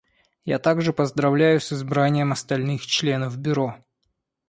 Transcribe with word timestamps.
Я 0.45 0.57
также 0.57 0.93
поздравляю 0.93 1.61
с 1.61 1.71
избранием 1.71 2.31
остальных 2.31 2.87
членов 2.87 3.37
Бюро. 3.37 3.75